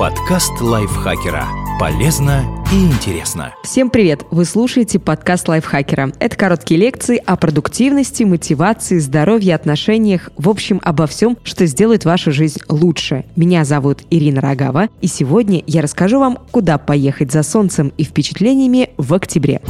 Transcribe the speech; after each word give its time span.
Подкаст 0.00 0.62
лайфхакера. 0.62 1.46
Полезно 1.78 2.64
и 2.72 2.86
интересно. 2.86 3.54
Всем 3.62 3.90
привет! 3.90 4.24
Вы 4.30 4.46
слушаете 4.46 4.98
подкаст 4.98 5.46
лайфхакера. 5.46 6.10
Это 6.18 6.36
короткие 6.38 6.80
лекции 6.80 7.18
о 7.18 7.36
продуктивности, 7.36 8.22
мотивации, 8.22 8.98
здоровье, 8.98 9.54
отношениях, 9.54 10.30
в 10.38 10.48
общем, 10.48 10.80
обо 10.84 11.06
всем, 11.06 11.36
что 11.42 11.66
сделает 11.66 12.06
вашу 12.06 12.32
жизнь 12.32 12.60
лучше. 12.70 13.26
Меня 13.36 13.66
зовут 13.66 13.98
Ирина 14.08 14.40
Рогава, 14.40 14.88
и 15.02 15.06
сегодня 15.06 15.62
я 15.66 15.82
расскажу 15.82 16.18
вам, 16.18 16.38
куда 16.50 16.78
поехать 16.78 17.30
за 17.30 17.42
солнцем 17.42 17.92
и 17.98 18.04
впечатлениями 18.04 18.88
в 18.96 19.12
октябре. 19.12 19.60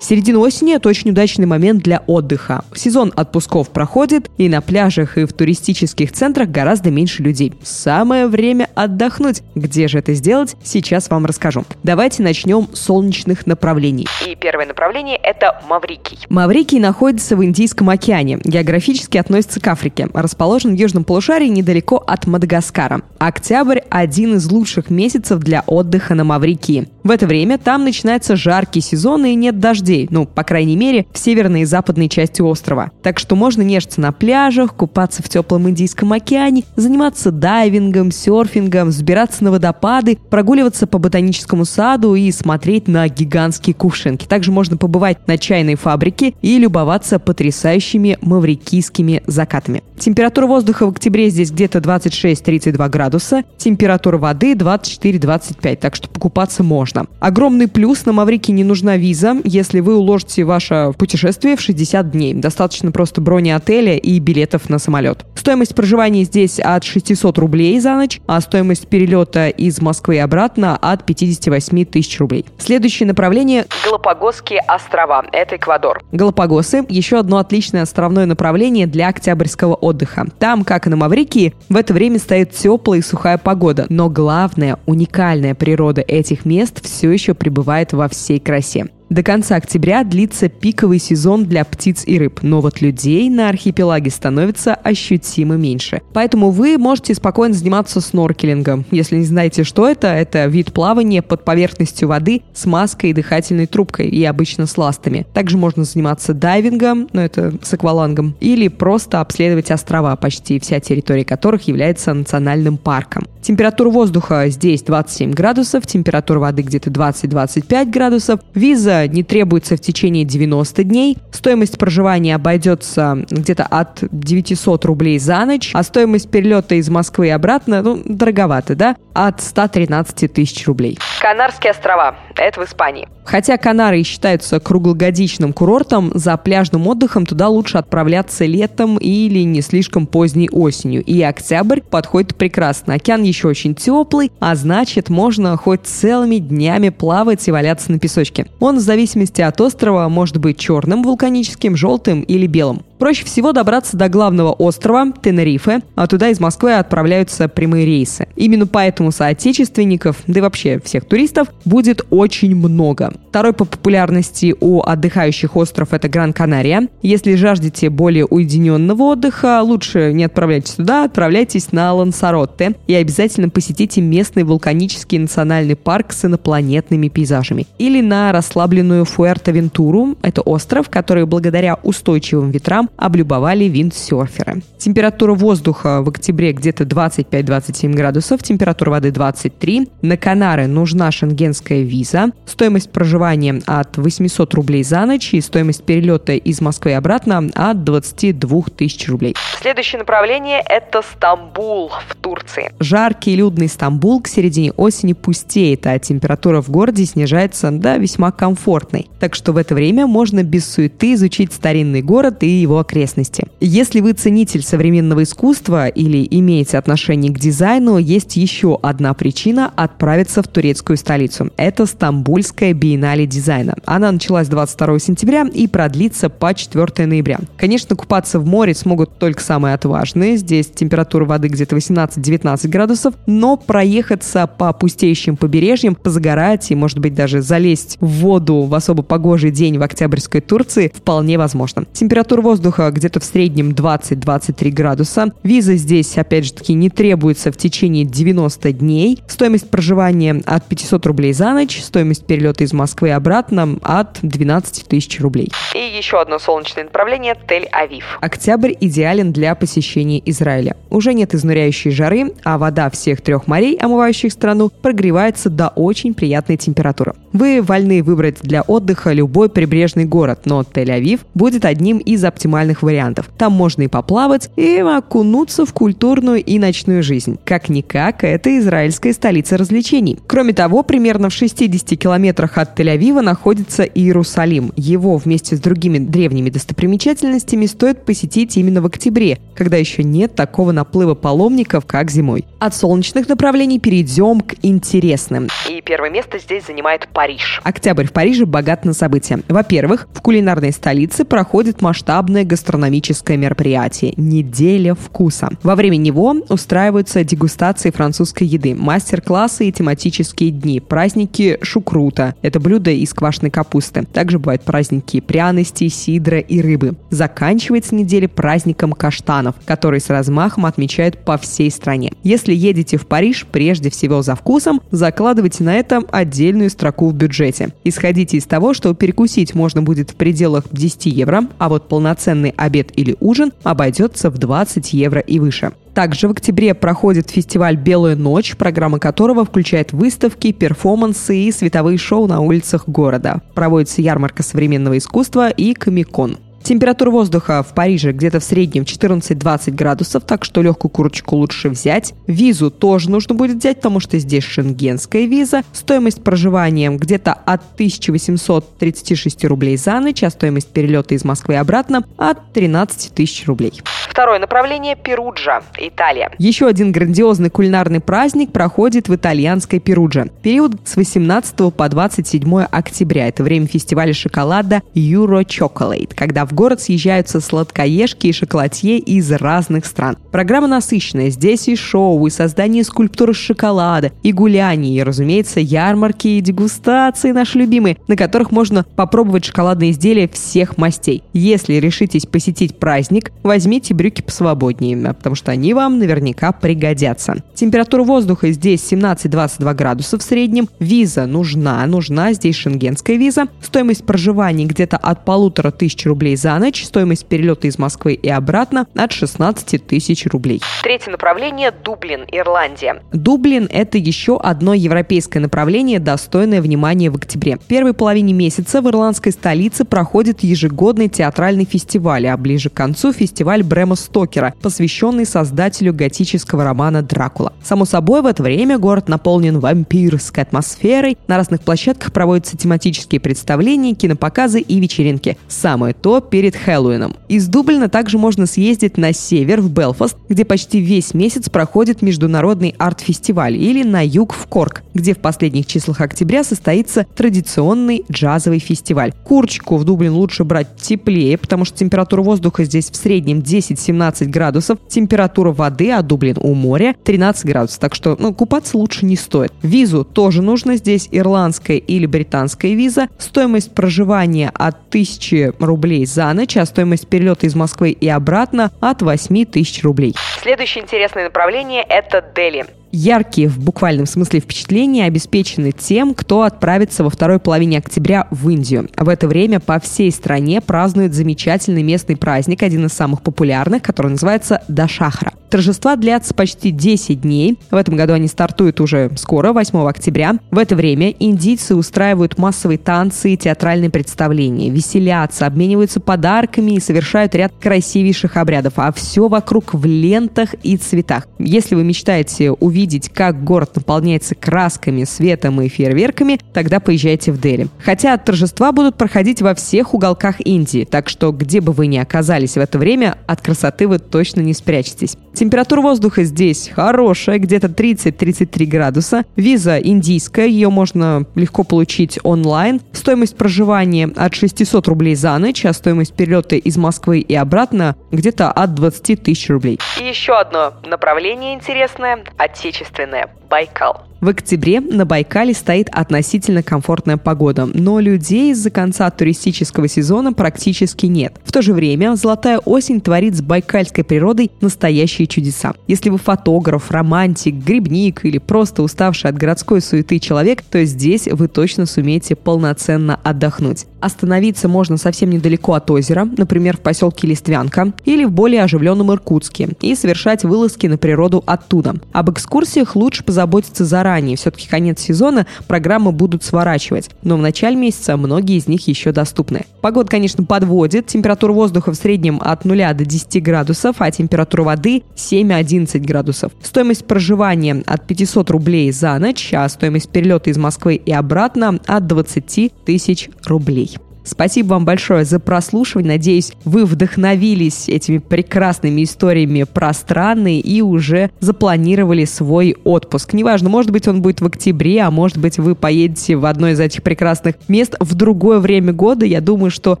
Середина 0.08 0.38
осени– 0.38 0.72
это 0.76 0.88
очень 0.88 1.10
удачный 1.10 1.46
момент 1.46 1.82
для 1.82 2.00
отдыха. 2.06 2.64
Сезон 2.72 3.12
отпусков 3.16 3.70
проходит, 3.70 4.30
и 4.38 4.48
на 4.48 4.60
пляжах 4.60 5.18
и 5.18 5.24
в 5.24 5.32
туристических 5.32 6.12
центрах 6.12 6.48
гораздо 6.48 6.92
меньше 6.92 7.24
людей. 7.24 7.52
Самое 7.64 8.28
время 8.28 8.70
отдохнуть. 8.76 9.42
Где 9.56 9.88
же 9.88 9.98
это 9.98 10.14
сделать, 10.14 10.54
сейчас 10.62 11.10
вам 11.10 11.26
расскажу. 11.26 11.64
Давайте 11.82 12.22
начнем 12.22 12.68
с 12.72 12.82
солнечных 12.82 13.48
направлений. 13.48 14.06
И 14.24 14.36
первое 14.36 14.66
направление– 14.66 15.18
это 15.24 15.60
Маврикий. 15.68 16.18
Маврикий 16.28 16.78
находится 16.78 17.34
в 17.34 17.44
Индийском 17.44 17.90
океане. 17.90 18.38
Географически 18.44 19.18
относится 19.18 19.58
к 19.58 19.66
Африке. 19.66 20.08
Расположен 20.14 20.76
в 20.76 20.78
южном 20.78 21.02
полушарии 21.02 21.48
недалеко 21.48 21.96
от 21.96 22.28
Мадагаскара. 22.28 23.02
Октябрь– 23.18 23.80
один 23.90 24.36
из 24.36 24.48
лучших 24.52 24.88
месяцев 24.88 25.40
для 25.40 25.64
отдыха 25.66 26.14
на 26.14 26.22
Маврикии. 26.22 26.86
В 27.06 27.10
это 27.12 27.28
время 27.28 27.56
там 27.56 27.84
начинается 27.84 28.34
жаркий 28.34 28.80
сезон 28.80 29.26
и 29.26 29.34
нет 29.36 29.60
дождей 29.60 30.08
ну, 30.10 30.26
по 30.26 30.42
крайней 30.42 30.74
мере, 30.74 31.06
в 31.12 31.18
северной 31.18 31.60
и 31.60 31.64
западной 31.64 32.08
части 32.08 32.42
острова. 32.42 32.90
Так 33.02 33.20
что 33.20 33.36
можно 33.36 33.62
нежиться 33.62 34.00
на 34.00 34.10
пляжах, 34.10 34.74
купаться 34.74 35.22
в 35.22 35.28
теплом 35.28 35.68
Индийском 35.68 36.12
океане, 36.12 36.64
заниматься 36.74 37.30
дайвингом, 37.30 38.10
серфингом, 38.10 38.88
взбираться 38.88 39.44
на 39.44 39.52
водопады, 39.52 40.16
прогуливаться 40.16 40.88
по 40.88 40.98
ботаническому 40.98 41.64
саду 41.64 42.16
и 42.16 42.32
смотреть 42.32 42.88
на 42.88 43.08
гигантские 43.08 43.74
кувшинки. 43.74 44.26
Также 44.26 44.50
можно 44.50 44.76
побывать 44.76 45.28
на 45.28 45.38
чайной 45.38 45.76
фабрике 45.76 46.34
и 46.42 46.58
любоваться 46.58 47.20
потрясающими 47.20 48.18
маврикийскими 48.20 49.22
закатами. 49.26 49.84
Температура 49.98 50.46
воздуха 50.46 50.86
в 50.86 50.90
октябре 50.90 51.30
здесь 51.30 51.50
где-то 51.50 51.78
26-32 51.78 52.88
градуса, 52.88 53.44
температура 53.56 54.18
воды 54.18 54.52
24-25, 54.54 55.76
так 55.76 55.94
что 55.94 56.08
покупаться 56.08 56.62
можно. 56.62 56.95
Огромный 57.20 57.68
плюс 57.68 58.06
на 58.06 58.12
Маврике 58.12 58.52
не 58.52 58.64
нужна 58.64 58.96
виза, 58.96 59.36
если 59.44 59.80
вы 59.80 59.96
уложите 59.96 60.44
ваше 60.44 60.92
путешествие 60.96 61.56
в 61.56 61.60
60 61.60 62.10
дней. 62.10 62.34
Достаточно 62.34 62.92
просто 62.92 63.20
брони 63.20 63.50
отеля 63.50 63.96
и 63.96 64.18
билетов 64.18 64.68
на 64.68 64.78
самолет. 64.78 65.24
Стоимость 65.34 65.74
проживания 65.74 66.24
здесь 66.24 66.58
от 66.58 66.84
600 66.84 67.38
рублей 67.38 67.78
за 67.80 67.94
ночь, 67.94 68.20
а 68.26 68.40
стоимость 68.40 68.88
перелета 68.88 69.48
из 69.48 69.80
Москвы 69.80 70.20
обратно 70.20 70.76
от 70.76 71.04
58 71.04 71.84
тысяч 71.84 72.18
рублей. 72.18 72.44
Следующее 72.58 73.06
направление– 73.06 73.66
Галапагосские 73.84 74.60
острова. 74.66 75.24
Это 75.32 75.56
Эквадор. 75.56 76.02
Галапагосы– 76.12 76.84
еще 76.88 77.18
одно 77.18 77.38
отличное 77.38 77.82
островное 77.82 78.26
направление 78.26 78.86
для 78.86 79.08
октябрьского 79.08 79.74
отдыха. 79.74 80.26
Там, 80.38 80.64
как 80.64 80.86
и 80.86 80.90
на 80.90 80.96
Маврикии, 80.96 81.54
в 81.68 81.76
это 81.76 81.94
время 81.94 82.18
стоит 82.18 82.52
теплая 82.52 83.00
и 83.00 83.02
сухая 83.02 83.38
погода. 83.38 83.86
Но 83.88 84.08
главное, 84.08 84.78
уникальная 84.86 85.54
природа 85.54 86.00
этих 86.00 86.44
мест 86.44 86.85
все 86.86 87.10
еще 87.10 87.34
пребывает 87.34 87.92
во 87.92 88.08
всей 88.08 88.40
красе. 88.40 88.86
До 89.08 89.22
конца 89.22 89.54
октября 89.54 90.02
длится 90.02 90.48
пиковый 90.48 90.98
сезон 90.98 91.44
для 91.44 91.64
птиц 91.64 92.02
и 92.06 92.18
рыб, 92.18 92.40
но 92.42 92.60
вот 92.60 92.80
людей 92.80 93.30
на 93.30 93.48
архипелаге 93.48 94.10
становится 94.10 94.74
ощутимо 94.74 95.54
меньше. 95.54 96.02
Поэтому 96.12 96.50
вы 96.50 96.76
можете 96.76 97.14
спокойно 97.14 97.54
заниматься 97.54 98.00
сноркелингом. 98.00 98.84
Если 98.90 99.18
не 99.18 99.24
знаете, 99.24 99.62
что 99.62 99.88
это, 99.88 100.08
это 100.08 100.46
вид 100.46 100.72
плавания 100.72 101.22
под 101.22 101.44
поверхностью 101.44 102.08
воды 102.08 102.42
с 102.52 102.66
маской 102.66 103.10
и 103.10 103.12
дыхательной 103.12 103.66
трубкой, 103.66 104.08
и 104.08 104.24
обычно 104.24 104.66
с 104.66 104.76
ластами. 104.76 105.24
Также 105.32 105.56
можно 105.56 105.84
заниматься 105.84 106.34
дайвингом, 106.34 107.08
ну 107.12 107.20
это 107.20 107.54
с 107.62 107.72
аквалангом, 107.72 108.34
или 108.40 108.66
просто 108.66 109.20
обследовать 109.20 109.70
острова, 109.70 110.16
почти 110.16 110.58
вся 110.58 110.80
территория 110.80 111.24
которых 111.24 111.68
является 111.68 112.12
национальным 112.12 112.76
парком. 112.76 113.28
Температура 113.40 113.90
воздуха 113.90 114.48
здесь 114.48 114.82
27 114.82 115.30
градусов, 115.30 115.86
температура 115.86 116.40
воды 116.40 116.62
где-то 116.62 116.90
20-25 116.90 117.90
градусов. 117.92 118.40
Виза 118.52 118.95
не 119.06 119.22
требуется 119.22 119.76
в 119.76 119.80
течение 119.80 120.24
90 120.24 120.84
дней. 120.84 121.18
Стоимость 121.32 121.78
проживания 121.78 122.34
обойдется 122.34 123.24
где-то 123.30 123.64
от 123.64 124.04
900 124.10 124.84
рублей 124.84 125.18
за 125.18 125.44
ночь, 125.44 125.70
а 125.74 125.82
стоимость 125.82 126.30
перелета 126.30 126.76
из 126.76 126.88
Москвы 126.88 127.28
и 127.28 127.30
обратно, 127.30 127.82
ну, 127.82 128.00
дороговато, 128.04 128.74
да, 128.74 128.96
от 129.16 129.40
113 129.40 130.32
тысяч 130.32 130.66
рублей. 130.66 130.98
Канарские 131.20 131.70
острова. 131.70 132.16
Это 132.36 132.60
в 132.60 132.64
Испании. 132.64 133.08
Хотя 133.24 133.56
Канары 133.56 134.02
считаются 134.04 134.60
круглогодичным 134.60 135.52
курортом, 135.52 136.12
за 136.14 136.36
пляжным 136.36 136.86
отдыхом 136.86 137.26
туда 137.26 137.48
лучше 137.48 137.78
отправляться 137.78 138.44
летом 138.44 138.98
или 138.98 139.40
не 139.40 139.62
слишком 139.62 140.06
поздней 140.06 140.48
осенью. 140.50 141.02
И 141.02 141.20
октябрь 141.22 141.80
подходит 141.80 142.36
прекрасно. 142.36 142.94
Океан 142.94 143.22
еще 143.22 143.48
очень 143.48 143.74
теплый, 143.74 144.30
а 144.38 144.54
значит 144.54 145.08
можно 145.08 145.56
хоть 145.56 145.86
целыми 145.86 146.36
днями 146.36 146.90
плавать 146.90 147.48
и 147.48 147.50
валяться 147.50 147.90
на 147.90 147.98
песочке. 147.98 148.46
Он 148.60 148.76
в 148.76 148.80
зависимости 148.80 149.40
от 149.40 149.60
острова 149.60 150.08
может 150.08 150.36
быть 150.36 150.58
черным, 150.58 151.02
вулканическим, 151.02 151.76
желтым 151.76 152.20
или 152.20 152.46
белым. 152.46 152.84
Проще 152.98 153.24
всего 153.26 153.52
добраться 153.52 153.96
до 153.96 154.08
главного 154.08 154.52
острова 154.52 155.12
Тенерифе, 155.12 155.80
а 155.94 156.06
туда 156.06 156.30
из 156.30 156.40
Москвы 156.40 156.74
отправляются 156.74 157.46
прямые 157.46 157.84
рейсы. 157.84 158.26
Именно 158.36 158.66
поэтому 158.66 159.12
соотечественников, 159.12 160.16
да 160.26 160.40
и 160.40 160.42
вообще 160.42 160.80
всех 160.80 161.04
туристов, 161.04 161.48
будет 161.66 162.00
очень 162.10 162.56
много. 162.56 163.12
Второй 163.28 163.52
по 163.52 163.66
популярности 163.66 164.54
у 164.60 164.80
отдыхающих 164.80 165.56
остров 165.56 165.92
это 165.92 166.08
Гран-Канария. 166.08 166.88
Если 167.02 167.34
жаждете 167.34 167.90
более 167.90 168.24
уединенного 168.24 169.02
отдыха, 169.02 169.60
лучше 169.60 170.12
не 170.14 170.24
отправляйтесь 170.24 170.72
туда, 170.72 171.04
отправляйтесь 171.04 171.72
на 171.72 171.92
Лансаротте 171.92 172.76
и 172.86 172.94
обязательно 172.94 173.50
посетите 173.50 174.00
местный 174.00 174.44
вулканический 174.44 175.18
национальный 175.18 175.76
парк 175.76 176.12
с 176.12 176.24
инопланетными 176.24 177.08
пейзажами. 177.08 177.66
Или 177.78 178.00
на 178.00 178.32
расслабленную 178.32 179.04
Фуэртовентуру, 179.04 180.16
это 180.22 180.40
остров, 180.40 180.88
который 180.88 181.26
благодаря 181.26 181.74
устойчивым 181.82 182.50
ветрам 182.50 182.85
облюбовали 182.96 183.64
виндсерферы. 183.64 184.62
Температура 184.78 185.34
воздуха 185.34 186.02
в 186.02 186.08
октябре 186.08 186.52
где-то 186.52 186.84
25-27 186.84 187.92
градусов, 187.92 188.42
температура 188.42 188.90
воды 188.90 189.10
23. 189.10 189.88
На 190.02 190.16
Канары 190.16 190.66
нужна 190.66 191.10
шенгенская 191.10 191.82
виза. 191.82 192.30
Стоимость 192.46 192.90
проживания 192.90 193.62
от 193.66 193.96
800 193.96 194.54
рублей 194.54 194.84
за 194.84 195.04
ночь 195.06 195.34
и 195.34 195.40
стоимость 195.40 195.84
перелета 195.84 196.32
из 196.32 196.60
Москвы 196.60 196.94
обратно 196.94 197.50
от 197.54 197.84
22 197.84 198.62
тысяч 198.76 199.08
рублей. 199.08 199.34
Следующее 199.60 199.98
направление– 200.00 200.62
это 200.68 201.02
Стамбул 201.02 201.90
в 202.08 202.14
Турции. 202.16 202.70
Жаркий 202.78 203.32
и 203.32 203.36
людный 203.36 203.68
Стамбул 203.68 204.20
к 204.20 204.28
середине 204.28 204.72
осени 204.72 205.12
пустеет, 205.12 205.86
а 205.86 205.98
температура 205.98 206.60
в 206.60 206.70
городе 206.70 207.04
снижается 207.04 207.70
до 207.70 207.96
весьма 207.96 208.32
комфортной. 208.32 209.08
Так 209.18 209.34
что 209.34 209.52
в 209.52 209.56
это 209.56 209.74
время 209.74 210.06
можно 210.06 210.42
без 210.42 210.70
суеты 210.70 211.14
изучить 211.14 211.52
старинный 211.52 212.02
город 212.02 212.42
и 212.42 212.48
его 212.48 212.75
окрестности. 212.78 213.46
Если 213.60 214.00
вы 214.00 214.12
ценитель 214.12 214.62
современного 214.62 215.22
искусства 215.22 215.88
или 215.88 216.26
имеете 216.30 216.78
отношение 216.78 217.32
к 217.32 217.38
дизайну, 217.38 217.98
есть 217.98 218.36
еще 218.36 218.78
одна 218.82 219.14
причина 219.14 219.72
отправиться 219.76 220.42
в 220.42 220.48
турецкую 220.48 220.96
столицу. 220.96 221.50
Это 221.56 221.86
Стамбульская 221.86 222.72
биеннале 222.72 223.26
дизайна. 223.26 223.74
Она 223.84 224.12
началась 224.12 224.48
22 224.48 224.98
сентября 224.98 225.46
и 225.52 225.66
продлится 225.66 226.28
по 226.28 226.52
4 226.54 227.06
ноября. 227.06 227.40
Конечно, 227.56 227.96
купаться 227.96 228.38
в 228.38 228.46
море 228.46 228.74
смогут 228.74 229.18
только 229.18 229.42
самые 229.42 229.74
отважные. 229.74 230.36
Здесь 230.36 230.66
температура 230.68 231.24
воды 231.24 231.48
где-то 231.48 231.76
18-19 231.76 232.68
градусов, 232.68 233.14
но 233.26 233.56
проехаться 233.56 234.46
по 234.46 234.72
пустеющим 234.72 235.36
побережьям, 235.36 235.94
позагорать 235.94 236.70
и, 236.70 236.74
может 236.74 236.98
быть, 236.98 237.14
даже 237.14 237.42
залезть 237.42 237.96
в 238.00 238.06
воду 238.06 238.62
в 238.62 238.74
особо 238.74 239.02
погожий 239.02 239.50
день 239.50 239.78
в 239.78 239.82
октябрьской 239.82 240.40
Турции 240.40 240.92
вполне 240.94 241.38
возможно. 241.38 241.84
Температура 241.92 242.42
воздуха 242.42 242.65
воздуха 242.66 242.90
где-то 242.90 243.20
в 243.20 243.24
среднем 243.24 243.70
20-23 243.70 244.70
градуса. 244.70 245.32
Виза 245.44 245.76
здесь, 245.76 246.18
опять 246.18 246.46
же 246.46 246.52
таки, 246.52 246.74
не 246.74 246.90
требуется 246.90 247.52
в 247.52 247.56
течение 247.56 248.04
90 248.04 248.72
дней. 248.72 249.22
Стоимость 249.28 249.70
проживания 249.70 250.42
от 250.44 250.66
500 250.66 251.06
рублей 251.06 251.32
за 251.32 251.52
ночь, 251.52 251.80
стоимость 251.80 252.26
перелета 252.26 252.64
из 252.64 252.72
Москвы 252.72 253.12
обратно 253.12 253.78
от 253.82 254.18
12 254.22 254.88
тысяч 254.88 255.20
рублей. 255.20 255.52
И 255.74 255.96
еще 255.96 256.20
одно 256.20 256.38
солнечное 256.38 256.84
направление– 256.84 257.36
Тель-Авив. 257.48 258.02
Октябрь 258.20 258.72
идеален 258.80 259.32
для 259.32 259.54
посещения 259.54 260.20
Израиля. 260.24 260.76
Уже 260.90 261.14
нет 261.14 261.34
изнуряющей 261.34 261.92
жары, 261.92 262.32
а 262.42 262.58
вода 262.58 262.90
всех 262.90 263.20
трех 263.20 263.46
морей, 263.46 263.78
омывающих 263.80 264.32
страну, 264.32 264.70
прогревается 264.70 265.50
до 265.50 265.68
очень 265.68 266.14
приятной 266.14 266.56
температуры. 266.56 267.14
Вы 267.36 267.60
вольны 267.60 268.02
выбрать 268.02 268.38
для 268.40 268.62
отдыха 268.62 269.12
любой 269.12 269.50
прибрежный 269.50 270.06
город, 270.06 270.46
но 270.46 270.62
Тель-Авив 270.62 271.20
будет 271.34 271.66
одним 271.66 271.98
из 271.98 272.24
оптимальных 272.24 272.82
вариантов. 272.82 273.28
Там 273.36 273.52
можно 273.52 273.82
и 273.82 273.88
поплавать, 273.88 274.48
и 274.56 274.78
окунуться 274.78 275.66
в 275.66 275.74
культурную 275.74 276.42
и 276.42 276.58
ночную 276.58 277.02
жизнь. 277.02 277.38
Как-никак, 277.44 278.24
это 278.24 278.58
израильская 278.58 279.12
столица 279.12 279.58
развлечений. 279.58 280.18
Кроме 280.26 280.54
того, 280.54 280.82
примерно 280.82 281.28
в 281.28 281.34
60 281.34 281.98
километрах 281.98 282.56
от 282.56 282.80
Тель-Авива 282.80 283.20
находится 283.20 283.82
Иерусалим. 283.82 284.72
Его 284.74 285.18
вместе 285.18 285.56
с 285.56 285.60
другими 285.60 285.98
древними 285.98 286.48
достопримечательностями 286.48 287.66
стоит 287.66 288.06
посетить 288.06 288.56
именно 288.56 288.80
в 288.80 288.86
октябре, 288.86 289.40
когда 289.54 289.76
еще 289.76 290.04
нет 290.04 290.34
такого 290.34 290.72
наплыва 290.72 291.14
паломников, 291.14 291.84
как 291.84 292.10
зимой. 292.10 292.46
От 292.60 292.74
солнечных 292.74 293.28
направлений 293.28 293.78
перейдем 293.78 294.40
к 294.40 294.54
интересным. 294.62 295.48
И 295.68 295.82
первое 295.82 296.08
место 296.08 296.38
здесь 296.38 296.64
занимает 296.64 297.06
Париж. 297.12 297.25
Октябрь 297.64 298.06
в 298.06 298.12
Париже 298.12 298.46
богат 298.46 298.84
на 298.84 298.92
события. 298.92 299.40
Во-первых, 299.48 300.06
в 300.12 300.20
кулинарной 300.20 300.72
столице 300.72 301.24
проходит 301.24 301.82
масштабное 301.82 302.44
гастрономическое 302.44 303.36
мероприятие– 303.36 304.14
«Неделя 304.16 304.94
вкуса». 304.94 305.50
Во 305.62 305.74
время 305.74 305.96
него 305.96 306.36
устраиваются 306.48 307.24
дегустации 307.24 307.90
французской 307.90 308.44
еды, 308.44 308.74
мастер-классы 308.74 309.68
и 309.68 309.72
тематические 309.72 310.50
дни, 310.50 310.80
праздники 310.80 311.58
шукрута– 311.62 312.34
это 312.42 312.60
блюдо 312.60 312.90
из 312.90 313.12
квашеной 313.12 313.50
капусты. 313.50 314.04
Также 314.04 314.38
бывают 314.38 314.62
праздники 314.62 315.20
пряностей, 315.20 315.88
сидра 315.88 316.38
и 316.38 316.60
рыбы. 316.60 316.96
Заканчивается 317.10 317.94
неделя 317.94 318.28
праздником 318.28 318.92
каштанов, 318.92 319.56
который 319.64 320.00
с 320.00 320.10
размахом 320.10 320.66
отмечают 320.66 321.24
по 321.24 321.36
всей 321.38 321.70
стране. 321.70 322.12
Если 322.22 322.54
едете 322.54 322.96
в 322.96 323.06
Париж, 323.06 323.46
прежде 323.50 323.90
всего 323.90 324.22
за 324.22 324.34
вкусом, 324.36 324.80
закладывайте 324.90 325.64
на 325.64 325.74
это 325.74 326.02
отдельную 326.10 326.70
строку 326.70 327.08
в 327.10 327.15
бюджете. 327.16 327.70
Исходите 327.84 328.36
из 328.36 328.44
того, 328.44 328.74
что 328.74 328.94
перекусить 328.94 329.54
можно 329.54 329.82
будет 329.82 330.10
в 330.10 330.14
пределах 330.14 330.64
10 330.70 331.06
евро, 331.06 331.44
а 331.58 331.68
вот 331.68 331.88
полноценный 331.88 332.54
обед 332.56 332.90
или 332.96 333.16
ужин 333.20 333.52
обойдется 333.62 334.30
в 334.30 334.38
20 334.38 334.92
евро 334.92 335.20
и 335.20 335.38
выше. 335.38 335.72
Также 335.96 336.28
в 336.28 336.32
октябре 336.32 336.74
проходит 336.74 337.30
фестиваль 337.30 337.76
«Белая 337.76 338.16
ночь», 338.16 338.54
программа 338.56 338.98
которого 338.98 339.46
включает 339.46 339.94
выставки, 339.94 340.52
перформансы 340.52 341.38
и 341.38 341.50
световые 341.50 341.96
шоу 341.96 342.26
на 342.26 342.40
улицах 342.40 342.86
города. 342.86 343.40
Проводится 343.54 344.02
ярмарка 344.02 344.42
современного 344.42 344.98
искусства 344.98 345.48
и 345.48 345.72
комикон. 345.72 346.36
Температура 346.66 347.12
воздуха 347.12 347.62
в 347.62 347.74
Париже 347.74 348.10
где-то 348.10 348.40
в 348.40 348.42
среднем 348.42 348.82
14-20 348.82 349.70
градусов, 349.70 350.24
так 350.24 350.44
что 350.44 350.62
легкую 350.62 350.90
курочку 350.90 351.36
лучше 351.36 351.68
взять. 351.68 352.12
Визу 352.26 352.72
тоже 352.72 353.08
нужно 353.08 353.36
будет 353.36 353.58
взять, 353.58 353.76
потому 353.76 354.00
что 354.00 354.18
здесь 354.18 354.42
шенгенская 354.42 355.26
виза. 355.26 355.62
Стоимость 355.72 356.24
проживания 356.24 356.90
где-то 356.90 357.34
от 357.34 357.62
1836 357.74 359.44
рублей 359.44 359.76
за 359.76 360.00
ночь, 360.00 360.24
а 360.24 360.30
стоимость 360.30 360.72
перелета 360.72 361.14
из 361.14 361.24
Москвы 361.24 361.54
и 361.54 361.56
обратно 361.56 362.02
от 362.16 362.52
13 362.52 363.14
тысяч 363.14 363.46
рублей. 363.46 363.80
Второе 364.08 364.40
направление– 364.40 364.96
Перуджа, 365.04 365.62
Италия. 365.78 366.32
Еще 366.38 366.66
один 366.66 366.90
грандиозный 366.90 367.50
кулинарный 367.50 368.00
праздник 368.00 368.50
проходит 368.50 369.08
в 369.08 369.14
итальянской 369.14 369.78
Перудже. 369.78 370.30
Период 370.42 370.72
с 370.84 370.96
18 370.96 371.72
по 371.72 371.88
27 371.88 372.62
октября. 372.62 373.28
Это 373.28 373.44
время 373.44 373.66
фестиваля 373.66 374.14
шоколада 374.14 374.82
Euro 374.94 375.44
Chocolate, 375.44 376.14
когда 376.14 376.46
в 376.46 376.55
город 376.56 376.80
съезжаются 376.80 377.40
сладкоежки 377.40 378.26
и 378.28 378.32
шоколадье 378.32 378.98
из 378.98 379.30
разных 379.30 379.86
стран. 379.86 380.16
Программа 380.32 380.66
насыщенная. 380.66 381.30
Здесь 381.30 381.68
и 381.68 381.76
шоу, 381.76 382.26
и 382.26 382.30
создание 382.30 382.82
скульптуры 382.82 383.32
из 383.32 383.36
шоколада, 383.36 384.10
и 384.22 384.32
гуляния, 384.32 384.98
и, 384.98 385.02
разумеется, 385.04 385.60
ярмарки 385.60 386.26
и 386.26 386.40
дегустации 386.40 387.30
наши 387.30 387.58
любимые, 387.58 387.98
на 388.08 388.16
которых 388.16 388.50
можно 388.50 388.84
попробовать 388.96 389.44
шоколадные 389.44 389.90
изделия 389.90 390.28
всех 390.28 390.78
мастей. 390.78 391.22
Если 391.34 391.74
решитесь 391.74 392.24
посетить 392.24 392.78
праздник, 392.78 393.32
возьмите 393.42 393.92
брюки 393.94 394.22
посвободнее, 394.22 394.96
потому 395.12 395.36
что 395.36 395.52
они 395.52 395.74
вам 395.74 395.98
наверняка 395.98 396.52
пригодятся. 396.52 397.36
Температура 397.54 398.02
воздуха 398.02 398.50
здесь 398.50 398.80
17-22 398.90 399.74
градусов 399.74 400.22
в 400.22 400.24
среднем. 400.24 400.68
Виза 400.80 401.26
нужна, 401.26 401.84
нужна 401.86 402.32
здесь 402.32 402.56
шенгенская 402.56 403.16
виза. 403.16 403.48
Стоимость 403.60 404.06
проживания 404.06 404.64
где-то 404.64 404.96
от 404.96 405.26
полутора 405.26 405.70
тысяч 405.70 406.06
рублей 406.06 406.36
за 406.36 406.45
ночь, 406.58 406.84
стоимость 406.84 407.26
перелета 407.26 407.66
из 407.66 407.78
Москвы 407.78 408.14
и 408.14 408.28
обратно 408.28 408.86
от 408.94 409.12
16 409.12 409.86
тысяч 409.86 410.26
рублей. 410.26 410.62
Третье 410.82 411.10
направление– 411.10 411.72
Дублин, 411.84 412.24
Ирландия. 412.30 413.02
Дублин– 413.12 413.68
это 413.72 413.98
еще 413.98 414.38
одно 414.38 414.74
европейское 414.74 415.42
направление, 415.42 415.98
достойное 415.98 416.62
внимания 416.62 417.10
в 417.10 417.16
октябре. 417.16 417.56
В 417.56 417.66
первой 417.66 417.92
половине 417.92 418.32
месяца 418.32 418.80
в 418.80 418.88
ирландской 418.88 419.30
столице 419.30 419.84
проходит 419.84 420.44
ежегодный 420.44 421.08
театральный 421.08 421.64
фестиваль, 421.64 422.26
а 422.28 422.36
ближе 422.36 422.70
к 422.70 422.74
концу 422.74 423.12
фестиваль 423.12 423.62
Брэма 423.62 423.96
Стокера, 423.96 424.54
посвященный 424.62 425.26
создателю 425.26 425.92
готического 425.92 426.64
романа 426.64 427.02
«Дракула». 427.02 427.52
Само 427.62 427.84
собой, 427.84 428.22
в 428.22 428.26
это 428.26 428.42
время 428.42 428.78
город 428.78 429.08
наполнен 429.08 429.58
вампирской 429.58 430.42
атмосферой, 430.42 431.16
на 431.26 431.36
разных 431.36 431.62
площадках 431.62 432.12
проводятся 432.12 432.56
тематические 432.56 433.20
представления, 433.20 433.94
кинопоказы 433.94 434.60
и 434.60 434.78
вечеринки. 434.78 435.36
Самое 435.48 435.94
то 435.94 436.20
перед 436.30 436.56
Хэллоуином. 436.56 437.16
Из 437.28 437.48
Дублина 437.48 437.88
также 437.88 438.18
можно 438.18 438.46
съездить 438.46 438.96
на 438.96 439.12
север, 439.12 439.60
в 439.60 439.70
Белфаст, 439.70 440.16
где 440.28 440.44
почти 440.44 440.80
весь 440.80 441.14
месяц 441.14 441.48
проходит 441.48 442.02
международный 442.02 442.74
арт-фестиваль, 442.78 443.56
или 443.56 443.82
на 443.82 444.04
юг 444.04 444.34
в 444.34 444.46
Корк, 444.46 444.82
где 444.94 445.14
в 445.14 445.18
последних 445.18 445.66
числах 445.66 446.00
октября 446.00 446.44
состоится 446.44 447.06
традиционный 447.14 448.04
джазовый 448.10 448.58
фестиваль. 448.58 449.12
Курочку 449.24 449.76
в 449.76 449.84
Дублин 449.84 450.12
лучше 450.12 450.44
брать 450.44 450.76
теплее, 450.76 451.38
потому 451.38 451.64
что 451.64 451.78
температура 451.78 452.22
воздуха 452.22 452.64
здесь 452.64 452.90
в 452.90 452.96
среднем 452.96 453.38
10-17 453.38 454.26
градусов, 454.26 454.78
температура 454.88 455.52
воды, 455.52 455.90
а 455.92 456.02
Дублин 456.02 456.36
у 456.40 456.54
моря 456.54 456.94
13 457.04 457.44
градусов, 457.44 457.78
так 457.78 457.94
что 457.94 458.16
ну, 458.18 458.32
купаться 458.34 458.76
лучше 458.76 459.06
не 459.06 459.16
стоит. 459.16 459.52
Визу 459.62 460.04
тоже 460.04 460.42
нужно, 460.42 460.76
здесь 460.76 461.08
ирландская 461.10 461.76
или 461.78 462.06
британская 462.06 462.74
виза, 462.74 463.08
стоимость 463.18 463.72
проживания 463.72 464.50
от 464.54 464.76
1000 464.88 465.54
рублей 465.58 466.06
за 466.16 466.32
ночь, 466.32 466.56
а 466.56 466.64
стоимость 466.64 467.08
перелета 467.08 467.46
из 467.46 467.54
Москвы 467.54 467.90
и 467.90 468.08
обратно 468.08 468.72
от 468.80 469.02
8 469.02 469.44
тысяч 469.44 469.84
рублей. 469.84 470.14
Следующее 470.40 470.82
интересное 470.82 471.24
направление– 471.24 471.84
это 471.88 472.24
Дели. 472.34 472.64
Яркие 472.98 473.48
в 473.48 473.58
буквальном 473.58 474.06
смысле 474.06 474.40
впечатления 474.40 475.04
обеспечены 475.04 475.70
тем, 475.70 476.14
кто 476.14 476.44
отправится 476.44 477.04
во 477.04 477.10
второй 477.10 477.38
половине 477.38 477.76
октября 477.76 478.26
в 478.30 478.48
Индию. 478.48 478.88
В 478.96 479.10
это 479.10 479.28
время 479.28 479.60
по 479.60 479.78
всей 479.78 480.10
стране 480.10 480.62
празднуют 480.62 481.12
замечательный 481.12 481.82
местный 481.82 482.16
праздник, 482.16 482.62
один 482.62 482.86
из 482.86 482.94
самых 482.94 483.20
популярных, 483.20 483.82
который 483.82 484.12
называется 484.12 484.62
Дашахра. 484.68 485.34
Торжества 485.50 485.94
длятся 485.96 486.32
почти 486.32 486.70
10 486.70 487.20
дней. 487.20 487.58
В 487.70 487.76
этом 487.76 487.96
году 487.96 488.14
они 488.14 488.28
стартуют 488.28 488.80
уже 488.80 489.10
скоро, 489.16 489.52
8 489.52 489.78
октября. 489.86 490.38
В 490.50 490.58
это 490.58 490.74
время 490.74 491.10
индийцы 491.10 491.76
устраивают 491.76 492.38
массовые 492.38 492.78
танцы 492.78 493.34
и 493.34 493.36
театральные 493.36 493.90
представления, 493.90 494.70
веселятся, 494.70 495.46
обмениваются 495.46 496.00
подарками 496.00 496.72
и 496.72 496.80
совершают 496.80 497.34
ряд 497.34 497.52
красивейших 497.60 498.38
обрядов, 498.38 498.72
а 498.76 498.90
все 498.92 499.28
вокруг 499.28 499.74
в 499.74 499.84
лентах 499.84 500.54
и 500.62 500.76
цветах. 500.78 501.28
Если 501.38 501.74
вы 501.74 501.84
мечтаете 501.84 502.50
увидеть 502.50 502.85
увидеть, 502.86 503.08
как 503.08 503.42
город 503.42 503.74
наполняется 503.74 504.36
красками, 504.36 505.02
светом 505.02 505.60
и 505.60 505.68
фейерверками, 505.68 506.38
тогда 506.52 506.78
поезжайте 506.78 507.32
в 507.32 507.40
Дели. 507.40 507.66
Хотя 507.84 508.16
торжества 508.16 508.70
будут 508.70 508.96
проходить 508.96 509.42
во 509.42 509.54
всех 509.54 509.92
уголках 509.92 510.36
Индии, 510.38 510.86
так 510.88 511.08
что 511.08 511.32
где 511.32 511.60
бы 511.60 511.72
вы 511.72 511.88
ни 511.88 511.98
оказались 511.98 512.54
в 512.54 512.58
это 512.58 512.78
время, 512.78 513.18
от 513.26 513.40
красоты 513.40 513.88
вы 513.88 513.98
точно 513.98 514.40
не 514.40 514.54
спрячетесь. 514.54 515.16
Температура 515.34 515.82
воздуха 515.82 516.24
здесь 516.24 516.70
хорошая, 516.74 517.38
где-то 517.38 517.66
30-33 517.66 518.64
градуса. 518.64 519.24
Виза 519.36 519.76
индийская, 519.78 520.46
ее 520.46 520.70
можно 520.70 521.26
легко 521.34 521.62
получить 521.62 522.18
онлайн. 522.22 522.80
Стоимость 522.92 523.36
проживания 523.36 524.08
от 524.16 524.34
600 524.34 524.88
рублей 524.88 525.14
за 525.14 525.36
ночь, 525.36 525.66
а 525.66 525.74
стоимость 525.74 526.14
перелета 526.14 526.56
из 526.56 526.78
Москвы 526.78 527.18
и 527.18 527.34
обратно 527.34 527.96
где-то 528.12 528.50
от 528.50 528.74
20 528.74 529.24
тысяч 529.24 529.50
рублей. 529.50 529.78
И 530.00 530.04
еще 530.04 530.32
одно 530.38 530.72
направление 530.86 531.52
интересное– 531.52 532.24
отечественное 532.38 532.75
отечественное– 532.76 533.28
Байкал. 533.50 534.02
В 534.20 534.28
октябре 534.28 534.80
на 534.80 535.04
Байкале 535.04 535.54
стоит 535.54 535.88
относительно 535.92 536.62
комфортная 536.62 537.16
погода, 537.16 537.66
но 537.66 538.00
людей 538.00 538.50
из-за 538.52 538.70
конца 538.70 539.08
туристического 539.10 539.88
сезона 539.88 540.32
практически 540.32 541.06
нет. 541.06 541.36
В 541.44 541.52
то 541.52 541.62
же 541.62 541.72
время 541.72 542.16
золотая 542.16 542.58
осень 542.58 543.00
творит 543.00 543.36
с 543.36 543.42
байкальской 543.42 544.04
природой 544.04 544.50
настоящие 544.60 545.26
чудеса. 545.26 545.74
Если 545.86 546.10
вы 546.10 546.18
фотограф, 546.18 546.90
романтик, 546.90 547.54
грибник 547.54 548.24
или 548.24 548.38
просто 548.38 548.82
уставший 548.82 549.30
от 549.30 549.36
городской 549.36 549.80
суеты 549.80 550.18
человек, 550.18 550.62
то 550.62 550.82
здесь 550.84 551.28
вы 551.30 551.46
точно 551.46 551.86
сумеете 551.86 552.34
полноценно 552.34 553.20
отдохнуть. 553.22 553.86
Остановиться 554.06 554.68
можно 554.68 554.98
совсем 554.98 555.30
недалеко 555.30 555.72
от 555.72 555.90
озера, 555.90 556.28
например, 556.36 556.76
в 556.76 556.80
поселке 556.80 557.26
Листвянка 557.26 557.92
или 558.04 558.24
в 558.24 558.30
более 558.30 558.62
оживленном 558.62 559.12
Иркутске, 559.12 559.70
и 559.80 559.96
совершать 559.96 560.44
вылазки 560.44 560.86
на 560.86 560.96
природу 560.96 561.42
оттуда. 561.44 561.96
Об 562.12 562.30
экскурсиях 562.30 562.94
лучше 562.94 563.24
позаботиться 563.24 563.84
заранее. 563.84 564.36
Все-таки 564.36 564.68
конец 564.68 565.00
сезона, 565.00 565.48
программы 565.66 566.12
будут 566.12 566.44
сворачивать. 566.44 567.10
Но 567.24 567.36
в 567.36 567.40
начале 567.40 567.74
месяца 567.74 568.16
многие 568.16 568.58
из 568.58 568.68
них 568.68 568.86
еще 568.86 569.10
доступны. 569.10 569.66
Погода, 569.80 570.08
конечно, 570.08 570.44
подводит. 570.44 571.08
Температура 571.08 571.52
воздуха 571.52 571.90
в 571.90 571.96
среднем 571.96 572.40
от 572.40 572.64
0 572.64 572.94
до 572.94 573.04
10 573.04 573.42
градусов, 573.42 573.96
а 573.98 574.08
температура 574.12 574.62
воды 574.62 575.02
7-11 575.16 575.98
градусов. 575.98 576.52
Стоимость 576.62 577.06
проживания 577.06 577.82
от 577.84 578.06
500 578.06 578.50
рублей 578.52 578.92
за 578.92 579.18
ночь, 579.18 579.52
а 579.52 579.68
стоимость 579.68 580.10
перелета 580.10 580.50
из 580.50 580.58
Москвы 580.58 580.94
и 580.94 581.10
обратно 581.10 581.80
от 581.88 582.06
20 582.06 582.72
тысяч 582.84 583.30
рублей. 583.46 583.95
Спасибо 584.26 584.74
вам 584.74 584.84
большое 584.84 585.24
за 585.24 585.38
прослушивание. 585.38 586.12
Надеюсь, 586.12 586.52
вы 586.64 586.84
вдохновились 586.84 587.88
этими 587.88 588.18
прекрасными 588.18 589.04
историями 589.04 589.62
про 589.62 589.92
страны 589.92 590.60
и 590.60 590.82
уже 590.82 591.30
запланировали 591.40 592.24
свой 592.24 592.76
отпуск. 592.84 593.32
Неважно, 593.32 593.68
может 593.68 593.90
быть, 593.90 594.08
он 594.08 594.22
будет 594.22 594.40
в 594.40 594.46
октябре, 594.46 595.02
а 595.02 595.10
может 595.10 595.38
быть, 595.38 595.58
вы 595.58 595.74
поедете 595.74 596.36
в 596.36 596.44
одно 596.46 596.68
из 596.68 596.80
этих 596.80 597.02
прекрасных 597.02 597.54
мест 597.68 597.94
в 598.00 598.14
другое 598.14 598.58
время 598.58 598.92
года. 598.92 599.24
Я 599.24 599.40
думаю, 599.40 599.70
что 599.70 600.00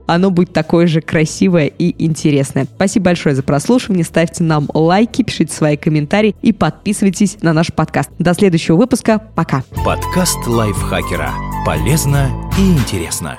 оно 0.06 0.30
будет 0.30 0.52
такое 0.52 0.86
же 0.86 1.00
красивое 1.00 1.66
и 1.66 2.04
интересное. 2.04 2.64
Спасибо 2.64 3.06
большое 3.06 3.34
за 3.34 3.42
прослушивание. 3.42 4.04
Ставьте 4.04 4.42
нам 4.42 4.68
лайки, 4.74 5.22
пишите 5.22 5.54
свои 5.54 5.76
комментарии 5.76 6.34
и 6.42 6.52
подписывайтесь 6.52 7.38
на 7.42 7.52
наш 7.52 7.72
подкаст. 7.72 8.10
До 8.18 8.34
следующего 8.34 8.76
выпуска. 8.76 9.20
Пока. 9.34 9.62
Подкаст 9.84 10.38
лайфхакера. 10.46 11.30
Полезно 11.64 12.30
и 12.58 12.72
интересно. 12.72 13.38